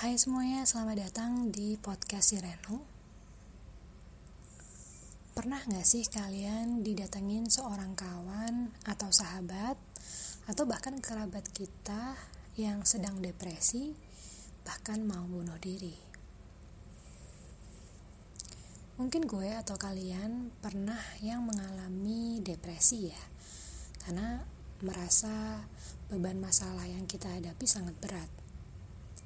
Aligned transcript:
Hai 0.00 0.16
semuanya, 0.16 0.64
selamat 0.64 0.96
datang 0.96 1.32
di 1.52 1.76
podcast 1.76 2.32
Sireno. 2.32 2.80
Pernah 5.36 5.60
gak 5.60 5.84
sih 5.84 6.08
kalian 6.08 6.80
didatengin 6.80 7.44
seorang 7.52 7.92
kawan 7.92 8.72
atau 8.88 9.12
sahabat 9.12 9.76
atau 10.48 10.64
bahkan 10.64 10.96
kerabat 11.04 11.44
kita 11.52 12.16
yang 12.56 12.80
sedang 12.88 13.20
depresi 13.20 13.92
bahkan 14.64 15.04
mau 15.04 15.20
bunuh 15.28 15.60
diri? 15.60 15.92
Mungkin 18.96 19.28
gue 19.28 19.52
atau 19.52 19.76
kalian 19.76 20.48
pernah 20.64 21.20
yang 21.20 21.44
mengalami 21.44 22.40
depresi 22.40 23.12
ya 23.12 23.22
Karena 24.00 24.40
merasa 24.80 25.60
beban 26.08 26.40
masalah 26.40 26.88
yang 26.88 27.04
kita 27.04 27.28
hadapi 27.28 27.68
sangat 27.68 28.00
berat 28.00 28.39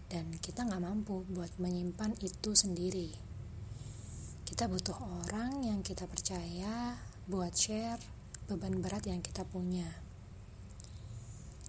dan 0.08 0.34
kita 0.38 0.64
nggak 0.64 0.84
mampu 0.84 1.24
buat 1.32 1.50
menyimpan 1.56 2.16
itu 2.20 2.52
sendiri. 2.52 3.10
Kita 4.44 4.68
butuh 4.68 4.94
orang 5.24 5.64
yang 5.64 5.80
kita 5.80 6.04
percaya 6.04 7.00
buat 7.24 7.56
share 7.56 7.98
beban 8.44 8.78
berat 8.84 9.08
yang 9.08 9.24
kita 9.24 9.42
punya. 9.48 9.88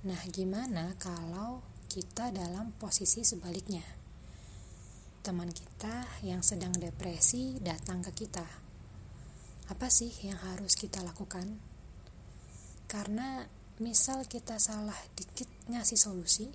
Nah, 0.06 0.22
gimana 0.30 0.94
kalau 1.00 1.64
kita 1.88 2.30
dalam 2.30 2.76
posisi 2.76 3.24
sebaliknya? 3.24 3.82
Teman 5.26 5.50
kita 5.50 6.06
yang 6.22 6.46
sedang 6.46 6.76
depresi 6.76 7.58
datang 7.58 8.06
ke 8.06 8.12
kita. 8.14 8.46
Apa 9.72 9.90
sih 9.90 10.14
yang 10.22 10.38
harus 10.54 10.78
kita 10.78 11.02
lakukan? 11.02 11.58
Karena 12.86 13.42
misal 13.82 14.30
kita 14.30 14.62
salah 14.62 15.00
dikit 15.18 15.50
ngasih 15.72 15.98
solusi, 15.98 16.54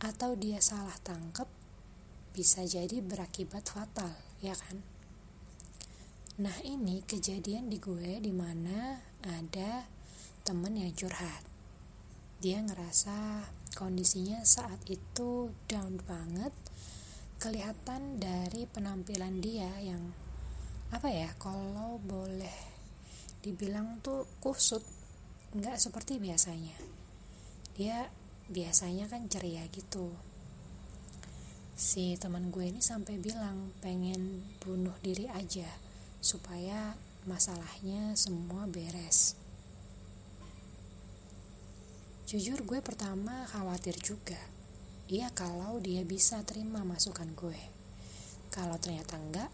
atau 0.00 0.36
dia 0.36 0.60
salah 0.60 0.96
tangkap 1.00 1.48
bisa 2.36 2.68
jadi 2.68 3.00
berakibat 3.00 3.64
fatal, 3.72 4.12
ya 4.44 4.52
kan? 4.52 4.84
Nah 6.36 6.52
ini 6.68 7.00
kejadian 7.00 7.72
di 7.72 7.80
gue 7.80 8.20
di 8.20 8.28
mana 8.28 9.00
ada 9.24 9.88
temen 10.44 10.76
yang 10.76 10.92
curhat. 10.92 11.40
Dia 12.44 12.60
ngerasa 12.60 13.48
kondisinya 13.72 14.44
saat 14.44 14.84
itu 14.84 15.48
down 15.64 15.96
banget. 16.04 16.52
Kelihatan 17.40 18.20
dari 18.20 18.68
penampilan 18.68 19.40
dia 19.40 19.72
yang 19.80 20.12
apa 20.92 21.08
ya 21.08 21.32
kalau 21.40 21.96
boleh 22.04 22.76
dibilang 23.40 24.04
tuh 24.04 24.28
kusut 24.44 24.84
nggak 25.56 25.80
seperti 25.80 26.20
biasanya. 26.20 26.76
Dia 27.80 28.12
biasanya 28.46 29.10
kan 29.10 29.26
ceria 29.26 29.66
gitu. 29.74 30.14
Si 31.76 32.16
teman 32.16 32.48
gue 32.48 32.72
ini 32.72 32.80
sampai 32.80 33.20
bilang 33.20 33.74
pengen 33.84 34.46
bunuh 34.62 34.96
diri 35.04 35.28
aja 35.28 35.68
supaya 36.22 36.96
masalahnya 37.28 38.16
semua 38.16 38.64
beres. 38.70 39.34
Jujur 42.26 42.62
gue 42.66 42.80
pertama 42.82 43.46
khawatir 43.50 43.98
juga. 43.98 44.38
Iya 45.06 45.30
kalau 45.30 45.78
dia 45.78 46.02
bisa 46.02 46.42
terima 46.42 46.82
masukan 46.82 47.30
gue. 47.34 47.60
Kalau 48.50 48.78
ternyata 48.80 49.18
enggak 49.18 49.50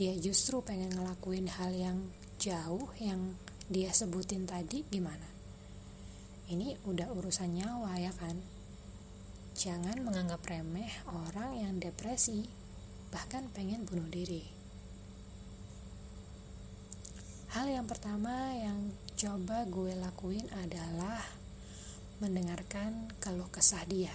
dia 0.00 0.16
justru 0.16 0.64
pengen 0.64 0.96
ngelakuin 0.96 1.44
hal 1.60 1.76
yang 1.76 1.98
jauh 2.40 2.88
yang 2.96 3.36
dia 3.68 3.92
sebutin 3.92 4.48
tadi 4.48 4.80
gimana 4.88 5.39
ini 6.50 6.74
udah 6.82 7.14
urusan 7.14 7.62
nyawa 7.62 7.94
ya 8.02 8.10
kan? 8.10 8.34
Jangan 9.54 10.02
menganggap 10.02 10.42
remeh 10.50 10.90
orang 11.06 11.62
yang 11.62 11.78
depresi 11.78 12.50
bahkan 13.14 13.46
pengen 13.54 13.86
bunuh 13.86 14.10
diri. 14.10 14.42
Hal 17.54 17.70
yang 17.70 17.86
pertama 17.86 18.54
yang 18.58 18.90
coba 19.14 19.62
gue 19.66 19.94
lakuin 19.94 20.46
adalah 20.58 21.22
mendengarkan 22.18 23.14
keluh 23.22 23.50
kesah 23.50 23.86
dia. 23.86 24.14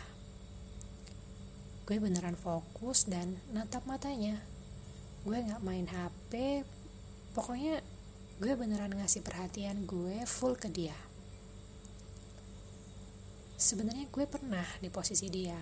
Gue 1.88 2.03
beneran 2.03 2.35
fokus 2.35 3.07
dan 3.07 3.40
natap 3.56 3.88
matanya. 3.88 4.44
Gue 5.24 5.40
gak 5.40 5.63
main 5.63 5.88
HP 5.88 6.63
pokoknya 7.31 7.79
gue 8.44 8.53
beneran 8.59 8.91
ngasih 8.91 9.24
perhatian 9.24 9.88
gue 9.88 10.24
full 10.28 10.59
ke 10.59 10.68
dia 10.68 11.14
sebenarnya 13.65 14.05
gue 14.13 14.29
pernah 14.29 14.61
di 14.77 14.93
posisi 14.93 15.25
dia 15.25 15.57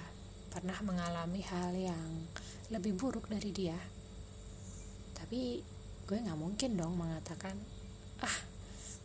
pernah 0.51 0.75
mengalami 0.83 1.39
hal 1.39 1.71
yang 1.71 2.27
lebih 2.67 2.99
buruk 2.99 3.31
dari 3.31 3.55
dia. 3.55 3.79
Tapi 5.15 5.63
gue 6.03 6.17
nggak 6.19 6.35
mungkin 6.35 6.75
dong 6.75 6.99
mengatakan 6.99 7.55
ah 8.19 8.37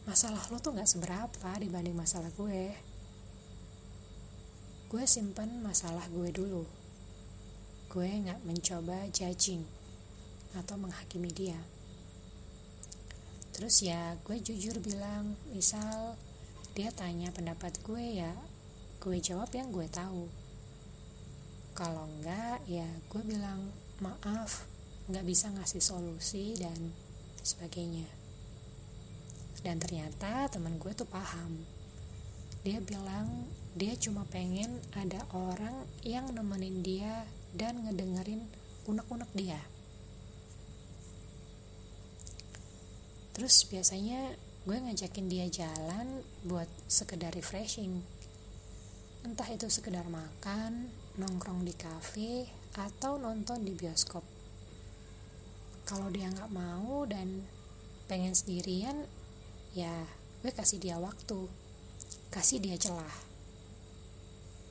masalah 0.02 0.42
lo 0.50 0.58
tuh 0.58 0.74
nggak 0.74 0.90
seberapa 0.90 1.50
dibanding 1.62 1.94
masalah 1.94 2.26
gue. 2.34 2.74
Gue 4.90 5.04
simpan 5.06 5.62
masalah 5.62 6.02
gue 6.10 6.34
dulu. 6.34 6.66
Gue 7.86 8.10
nggak 8.10 8.42
mencoba 8.42 9.06
judging 9.14 9.62
atau 10.58 10.74
menghakimi 10.74 11.30
dia. 11.30 11.62
Terus 13.54 13.78
ya 13.78 14.18
gue 14.26 14.42
jujur 14.42 14.82
bilang 14.82 15.38
misal 15.54 16.18
dia 16.74 16.90
tanya 16.90 17.30
pendapat 17.30 17.78
gue 17.86 18.26
ya 18.26 18.34
gue 18.98 19.16
jawab 19.22 19.54
yang 19.54 19.70
gue 19.70 19.86
tahu. 19.86 20.26
Kalau 21.78 22.10
enggak 22.10 22.58
ya 22.66 22.86
gue 23.06 23.22
bilang 23.22 23.70
maaf 24.02 24.66
nggak 25.06 25.22
bisa 25.22 25.54
ngasih 25.54 25.78
solusi 25.78 26.58
dan 26.58 26.90
sebagainya. 27.46 28.10
Dan 29.62 29.78
ternyata 29.78 30.50
teman 30.50 30.82
gue 30.82 30.90
tuh 30.98 31.06
paham. 31.06 31.62
Dia 32.66 32.82
bilang 32.82 33.46
dia 33.78 33.94
cuma 33.94 34.26
pengen 34.26 34.82
ada 34.98 35.22
orang 35.30 35.86
yang 36.02 36.34
nemenin 36.34 36.82
dia 36.82 37.22
dan 37.54 37.86
ngedengerin 37.86 38.42
unek-unek 38.90 39.30
dia. 39.38 39.62
Terus 43.38 43.62
biasanya 43.70 44.34
gue 44.66 44.74
ngajakin 44.74 45.26
dia 45.30 45.46
jalan 45.46 46.26
buat 46.42 46.66
sekedar 46.90 47.30
refreshing 47.38 48.17
entah 49.26 49.48
itu 49.50 49.66
sekedar 49.66 50.06
makan, 50.06 50.90
nongkrong 51.18 51.66
di 51.66 51.74
kafe, 51.74 52.46
atau 52.78 53.18
nonton 53.18 53.66
di 53.66 53.74
bioskop. 53.74 54.22
Kalau 55.82 56.12
dia 56.12 56.30
nggak 56.30 56.52
mau 56.52 57.02
dan 57.08 57.42
pengen 58.06 58.36
sendirian, 58.36 59.08
ya 59.74 60.06
gue 60.44 60.52
kasih 60.54 60.78
dia 60.78 61.00
waktu, 61.00 61.48
kasih 62.30 62.62
dia 62.62 62.76
celah. 62.78 63.16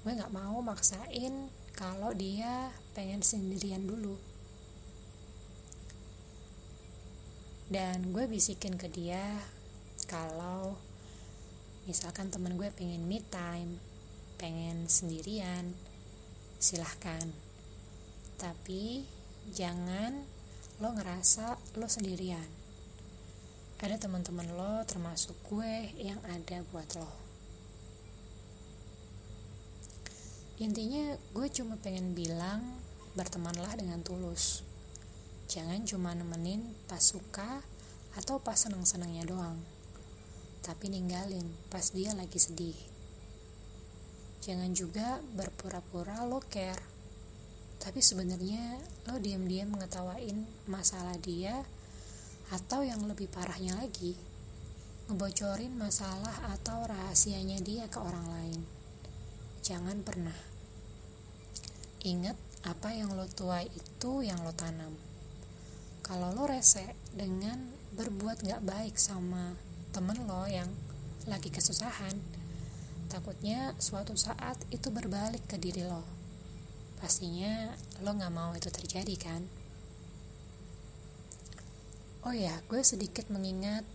Gue 0.06 0.14
nggak 0.16 0.32
mau 0.32 0.64
maksain 0.64 1.52
kalau 1.76 2.16
dia 2.16 2.72
pengen 2.96 3.20
sendirian 3.20 3.84
dulu. 3.84 4.16
Dan 7.68 8.16
gue 8.16 8.24
bisikin 8.32 8.80
ke 8.80 8.88
dia 8.88 9.44
kalau 10.08 10.80
misalkan 11.84 12.32
temen 12.32 12.56
gue 12.56 12.72
pengen 12.72 13.04
me 13.04 13.20
time 13.28 13.97
pengen 14.38 14.86
sendirian, 14.86 15.74
silahkan. 16.62 17.26
Tapi 18.38 19.02
jangan 19.50 20.22
lo 20.78 20.94
ngerasa 20.94 21.58
lo 21.82 21.90
sendirian. 21.90 22.46
Ada 23.78 24.10
teman-teman 24.10 24.46
lo 24.54 24.82
termasuk 24.86 25.38
gue 25.50 25.94
yang 25.98 26.22
ada 26.30 26.62
buat 26.70 26.90
lo. 26.98 27.10
Intinya 30.58 31.14
gue 31.38 31.48
cuma 31.54 31.78
pengen 31.78 32.18
bilang 32.18 32.62
bertemanlah 33.14 33.78
dengan 33.78 34.02
tulus. 34.02 34.66
Jangan 35.46 35.86
cuma 35.86 36.18
nemenin 36.18 36.66
pas 36.90 37.02
suka 37.02 37.62
atau 38.18 38.42
pas 38.42 38.58
seneng-senengnya 38.58 39.30
doang. 39.30 39.62
Tapi 40.66 40.90
ninggalin 40.90 41.46
pas 41.70 41.94
dia 41.94 42.18
lagi 42.18 42.42
sedih. 42.42 42.97
Jangan 44.48 44.72
juga 44.72 45.20
berpura-pura 45.36 46.24
lo 46.24 46.40
care. 46.40 46.80
Tapi 47.84 48.00
sebenarnya 48.00 48.80
lo 49.12 49.20
diam-diam 49.20 49.76
mengetawain 49.76 50.48
masalah 50.72 51.20
dia 51.20 51.68
atau 52.56 52.80
yang 52.80 53.04
lebih 53.04 53.28
parahnya 53.28 53.76
lagi, 53.76 54.16
ngebocorin 55.12 55.76
masalah 55.76 56.56
atau 56.56 56.88
rahasianya 56.88 57.60
dia 57.60 57.92
ke 57.92 58.00
orang 58.00 58.24
lain. 58.24 58.60
Jangan 59.68 60.00
pernah. 60.00 60.40
Ingat 62.08 62.40
apa 62.64 62.96
yang 62.96 63.12
lo 63.20 63.28
tuai 63.28 63.68
itu 63.68 64.24
yang 64.24 64.40
lo 64.48 64.56
tanam. 64.56 64.96
Kalau 66.08 66.32
lo 66.32 66.48
rese 66.48 66.96
dengan 67.12 67.68
berbuat 68.00 68.48
gak 68.48 68.64
baik 68.64 68.96
sama 68.96 69.60
temen 69.92 70.24
lo 70.24 70.48
yang 70.48 70.72
lagi 71.28 71.52
kesusahan, 71.52 72.16
Takutnya 73.08 73.72
suatu 73.80 74.20
saat 74.20 74.60
itu 74.68 74.92
berbalik 74.92 75.48
ke 75.48 75.56
diri 75.56 75.88
lo. 75.88 76.04
pastinya 76.98 77.78
lo 78.02 78.10
nggak 78.18 78.34
mau 78.34 78.52
itu 78.58 78.68
terjadi 78.74 79.16
kan? 79.22 79.42
Oh 82.28 82.34
ya 82.34 82.58
gue 82.68 82.82
sedikit 82.82 83.30
mengingat 83.30 83.86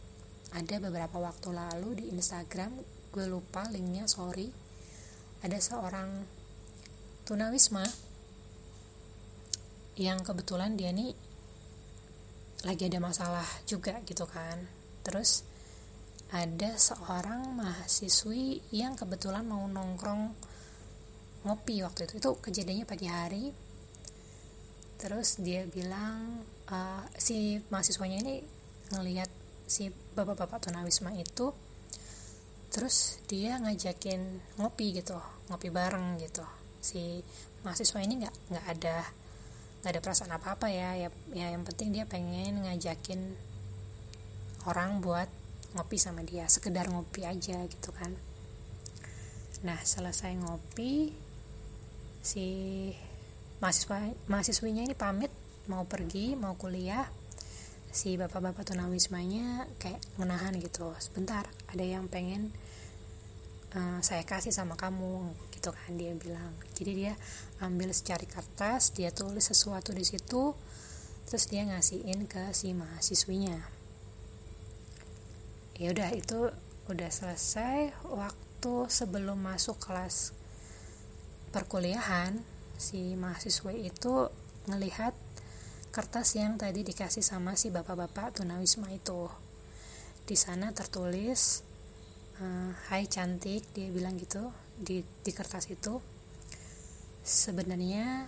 ada 0.55 0.77
beberapa 0.79 1.19
waktu 1.19 1.51
lalu 1.53 1.99
di 1.99 2.05
Instagram 2.15 2.73
gue 3.13 3.27
lupa 3.29 3.69
linknya 3.69 4.09
sorry. 4.09 4.49
Ada 5.43 5.59
seorang 5.59 6.23
tunawisma 7.27 7.83
yang 9.99 10.25
kebetulan 10.25 10.79
dia 10.79 10.95
nih 10.95 11.13
lagi 12.63 12.87
ada 12.87 13.03
masalah 13.03 13.45
juga 13.69 14.01
gitu 14.07 14.25
kan. 14.25 14.63
Terus 15.03 15.43
ada 16.33 16.81
seorang 16.81 17.61
mahasiswi 17.61 18.65
yang 18.73 18.97
kebetulan 18.97 19.45
mau 19.45 19.69
nongkrong 19.69 20.33
ngopi 21.45 21.85
waktu 21.85 22.09
itu. 22.09 22.25
Itu 22.25 22.41
kejadiannya 22.41 22.89
pagi 22.89 23.07
hari. 23.13 23.45
Terus 24.97 25.37
dia 25.45 25.69
bilang 25.69 26.41
uh, 26.73 27.05
si 27.21 27.61
mahasiswanya 27.69 28.25
ini 28.25 28.41
ngelihat 28.97 29.29
si 29.69 29.93
bapak-bapak 30.17 30.69
tunawisma 30.69 31.13
itu 31.17 31.53
terus 32.73 33.21
dia 33.29 33.61
ngajakin 33.61 34.41
ngopi 34.57 34.97
gitu 34.97 35.21
ngopi 35.53 35.69
bareng 35.69 36.17
gitu. 36.17 36.49
Si 36.81 37.21
mahasiswa 37.61 38.01
ini 38.01 38.25
nggak 38.25 38.35
nggak 38.49 38.67
ada 38.73 38.97
nggak 39.85 39.93
ada 39.93 40.01
perasaan 40.01 40.33
apa 40.33 40.57
apa 40.57 40.73
ya. 40.73 40.97
Ya 40.97 41.09
ya 41.37 41.53
yang 41.53 41.69
penting 41.69 41.93
dia 41.93 42.09
pengen 42.09 42.65
ngajakin 42.65 43.37
orang 44.65 45.05
buat 45.05 45.42
ngopi 45.73 45.97
sama 45.97 46.21
dia 46.25 46.45
sekedar 46.49 46.89
ngopi 46.89 47.25
aja 47.25 47.59
gitu 47.69 47.91
kan. 47.97 48.13
Nah 49.65 49.79
selesai 49.81 50.37
ngopi 50.37 51.15
si 52.23 52.47
mahasiswa 53.59 54.11
mahasiswinya 54.31 54.87
ini 54.87 54.95
pamit 54.95 55.33
mau 55.71 55.89
pergi 55.89 56.37
mau 56.37 56.55
kuliah. 56.59 57.09
Si 57.93 58.17
bapak-bapak 58.17 58.73
tunawismanya 58.73 59.69
kayak 59.77 60.01
menahan 60.17 60.57
gitu 60.57 60.97
sebentar 60.97 61.45
ada 61.69 61.85
yang 61.85 62.09
pengen 62.09 62.49
uh, 63.77 64.01
saya 64.01 64.25
kasih 64.25 64.49
sama 64.49 64.81
kamu 64.81 65.29
gitu 65.53 65.73
kan 65.73 65.93
dia 66.01 66.17
bilang. 66.17 66.57
Jadi 66.73 66.93
dia 66.97 67.13
ambil 67.61 67.93
secari 67.93 68.25
kertas 68.25 68.97
dia 68.97 69.13
tulis 69.13 69.45
sesuatu 69.45 69.93
di 69.93 70.05
situ 70.05 70.57
terus 71.29 71.49
dia 71.49 71.65
ngasihin 71.65 72.29
ke 72.29 72.53
si 72.53 72.77
mahasiswinya 72.77 73.72
ya 75.81 75.93
udah 75.93 76.11
itu 76.13 76.53
udah 76.91 77.11
selesai 77.11 77.95
waktu 78.11 78.75
sebelum 78.93 79.41
masuk 79.41 79.79
kelas 79.81 80.37
perkuliahan. 81.53 82.41
Si 82.77 83.15
mahasiswa 83.15 83.71
itu 83.71 84.27
ngelihat 84.67 85.15
kertas 85.93 86.35
yang 86.35 86.57
tadi 86.57 86.83
dikasih 86.83 87.23
sama 87.23 87.55
si 87.55 87.69
bapak-bapak 87.71 88.43
tunawisma 88.43 88.91
itu. 88.91 89.29
Di 90.27 90.35
sana 90.35 90.73
tertulis 90.73 91.63
uh, 92.41 92.73
Hai 92.91 93.07
cantik 93.07 93.71
dia 93.77 93.93
bilang 93.93 94.19
gitu 94.19 94.51
di 94.75 95.05
di 95.05 95.31
kertas 95.31 95.69
itu. 95.71 96.03
Sebenarnya 97.23 98.27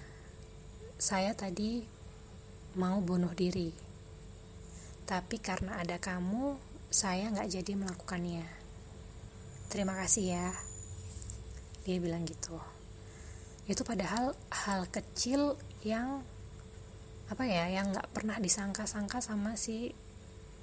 saya 1.00 1.34
tadi 1.34 1.82
mau 2.78 3.02
bunuh 3.02 3.34
diri. 3.34 3.74
Tapi 5.04 5.36
karena 5.42 5.82
ada 5.82 5.98
kamu 5.98 6.73
saya 6.94 7.26
nggak 7.26 7.50
jadi 7.50 7.72
melakukannya. 7.74 8.46
Terima 9.66 9.98
kasih 9.98 10.38
ya. 10.38 10.48
Dia 11.82 11.98
bilang 11.98 12.22
gitu. 12.22 12.54
Itu 13.66 13.82
padahal 13.82 14.38
hal 14.54 14.86
kecil 14.86 15.58
yang 15.82 16.22
apa 17.26 17.50
ya 17.50 17.66
yang 17.66 17.90
nggak 17.90 18.14
pernah 18.14 18.38
disangka-sangka 18.38 19.18
sama 19.18 19.58
si 19.58 19.90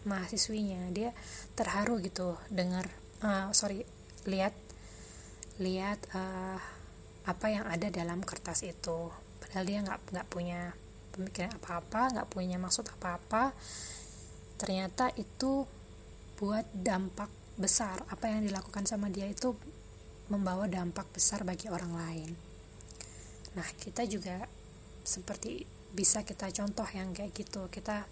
mahasiswinya. 0.08 0.88
Dia 0.96 1.12
terharu 1.60 2.00
gitu 2.00 2.40
dengar 2.48 2.88
uh, 3.28 3.52
sorry 3.52 3.84
lihat 4.24 4.56
lihat 5.60 6.00
uh, 6.16 6.64
apa 7.28 7.46
yang 7.52 7.68
ada 7.68 7.92
dalam 7.92 8.24
kertas 8.24 8.64
itu. 8.64 9.12
Padahal 9.44 9.68
dia 9.68 9.84
nggak 9.84 10.16
nggak 10.16 10.28
punya 10.32 10.72
pemikiran 11.12 11.60
apa-apa 11.60 12.16
nggak 12.16 12.30
punya 12.32 12.56
maksud 12.56 12.88
apa-apa. 12.88 13.52
Ternyata 14.56 15.12
itu 15.20 15.81
buat 16.42 16.66
dampak 16.74 17.30
besar 17.62 18.02
apa 18.10 18.26
yang 18.26 18.42
dilakukan 18.50 18.90
sama 18.90 19.14
dia 19.14 19.30
itu 19.30 19.54
membawa 20.34 20.66
dampak 20.66 21.06
besar 21.14 21.46
bagi 21.46 21.70
orang 21.70 21.94
lain 21.94 22.32
Nah, 23.52 23.68
kita 23.76 24.08
juga 24.08 24.48
seperti 25.04 25.68
bisa 25.92 26.24
kita 26.24 26.48
contoh 26.56 26.88
yang 26.96 27.12
kayak 27.12 27.36
gitu. 27.36 27.68
Kita 27.68 28.08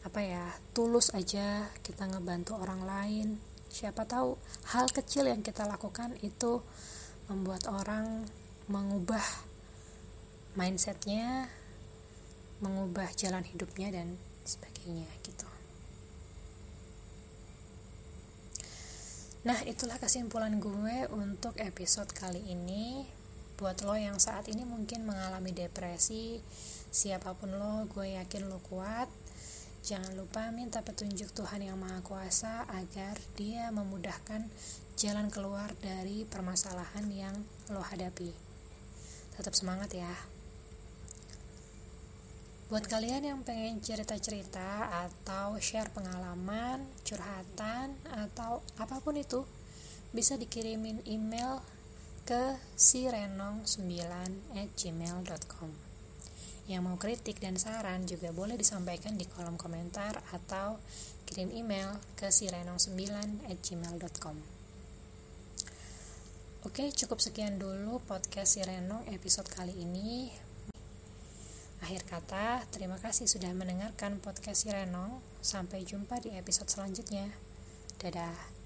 apa 0.00 0.20
ya, 0.24 0.50
tulus 0.74 1.14
aja 1.14 1.70
kita 1.86 2.10
ngebantu 2.10 2.58
orang 2.58 2.82
lain. 2.82 3.28
Siapa 3.70 4.02
tahu 4.10 4.34
hal 4.74 4.90
kecil 4.90 5.30
yang 5.30 5.46
kita 5.46 5.62
lakukan 5.70 6.18
itu 6.26 6.58
membuat 7.30 7.70
orang 7.70 8.26
mengubah 8.66 9.22
mindsetnya, 10.58 11.46
mengubah 12.58 13.06
jalan 13.14 13.46
hidupnya 13.46 13.94
dan 13.94 14.18
sebagainya 14.42 15.06
gitu. 15.22 15.46
Nah, 19.40 19.56
itulah 19.64 19.96
kesimpulan 19.96 20.60
gue 20.60 21.08
untuk 21.16 21.56
episode 21.56 22.12
kali 22.12 22.44
ini. 22.52 23.08
Buat 23.56 23.88
lo 23.88 23.96
yang 23.96 24.20
saat 24.20 24.52
ini 24.52 24.68
mungkin 24.68 25.08
mengalami 25.08 25.56
depresi 25.56 26.36
siapa 26.92 27.32
pun 27.32 27.56
lo 27.56 27.88
gue 27.88 28.20
yakin 28.20 28.52
lo 28.52 28.60
kuat. 28.68 29.08
Jangan 29.80 30.12
lupa 30.12 30.52
minta 30.52 30.84
petunjuk 30.84 31.32
Tuhan 31.32 31.64
yang 31.64 31.80
Maha 31.80 32.04
Kuasa 32.04 32.68
agar 32.68 33.16
dia 33.32 33.72
memudahkan 33.72 34.44
jalan 35.00 35.32
keluar 35.32 35.72
dari 35.80 36.28
permasalahan 36.28 37.08
yang 37.08 37.32
lo 37.72 37.80
hadapi. 37.80 38.36
Tetap 39.40 39.56
semangat 39.56 39.96
ya 39.96 40.12
Buat 42.70 42.86
kalian 42.86 43.26
yang 43.26 43.42
pengen 43.42 43.82
cerita-cerita 43.82 44.94
atau 45.10 45.58
share 45.58 45.90
pengalaman, 45.90 46.86
curhatan, 47.02 47.98
atau 48.14 48.62
apa 48.78 49.02
pun 49.02 49.18
itu, 49.18 49.42
bisa 50.14 50.38
dikirimin 50.38 51.02
email 51.02 51.58
ke 52.22 52.54
sirenong9 52.78 53.90
at 54.54 54.70
gmail.com 54.78 55.90
yang 56.70 56.86
mau 56.86 56.94
kritik 56.94 57.42
dan 57.42 57.58
saran 57.58 58.06
juga 58.06 58.30
boleh 58.30 58.54
disampaikan 58.54 59.18
di 59.18 59.26
kolom 59.26 59.58
komentar 59.58 60.22
atau 60.30 60.78
kirim 61.26 61.50
email 61.50 61.98
ke 62.14 62.30
sirenong9 62.30 63.50
at 63.50 63.58
gmail.com 63.58 64.38
Oke, 66.70 66.94
cukup 66.94 67.18
sekian 67.18 67.58
dulu 67.58 67.98
podcast 68.06 68.54
Sirenong 68.54 69.08
episode 69.10 69.48
kali 69.50 69.74
ini. 69.74 70.49
Akhir 71.90 72.06
kata, 72.06 72.62
terima 72.70 73.02
kasih 73.02 73.26
sudah 73.26 73.50
mendengarkan 73.50 74.22
podcast 74.22 74.62
Sirenong. 74.62 75.18
Sampai 75.42 75.82
jumpa 75.82 76.22
di 76.22 76.30
episode 76.38 76.70
selanjutnya. 76.70 77.34
Dadah. 77.98 78.59